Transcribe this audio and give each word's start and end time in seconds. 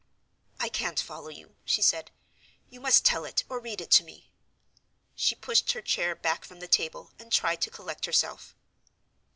"I 0.59 0.67
can't 0.67 0.99
follow 0.99 1.29
you," 1.29 1.57
she 1.63 1.83
said. 1.83 2.09
"You 2.71 2.81
must 2.81 3.05
tell 3.05 3.23
it, 3.23 3.43
or 3.47 3.59
read 3.59 3.79
it 3.81 3.91
to 3.91 4.03
me." 4.03 4.31
She 5.15 5.35
pushed 5.35 5.73
her 5.73 5.81
chair 5.83 6.15
back 6.15 6.43
from 6.43 6.59
the 6.59 6.67
table, 6.67 7.11
and 7.19 7.31
tried 7.31 7.61
to 7.61 7.69
collect 7.69 8.07
herself. 8.07 8.55